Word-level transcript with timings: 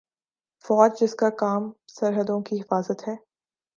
فوج 0.65 0.91
جس 0.99 1.13
کا 1.15 1.29
کام 1.37 1.71
سرحدوں 1.87 2.41
کی 2.41 2.59
حفاظت 2.61 3.07
ہے 3.07 3.15